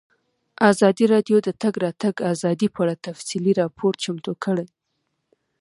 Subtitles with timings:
[0.71, 4.67] ازادي راډیو د د تګ راتګ ازادي په اړه تفصیلي راپور چمتو کړی.